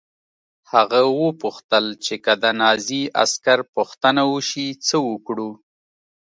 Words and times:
هغه 0.71 1.01
وپوښتل 1.21 1.85
چې 2.05 2.15
که 2.23 2.33
د 2.43 2.45
نازي 2.61 3.03
عسکر 3.23 3.59
پوښتنه 3.75 4.21
وشي 4.33 4.67
څه 4.87 4.97
وکړو 5.09 5.49